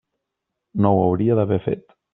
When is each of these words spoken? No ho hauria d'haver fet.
No 0.87 0.95
ho 0.97 1.05
hauria 1.05 1.39
d'haver 1.41 1.65
fet. 1.69 2.01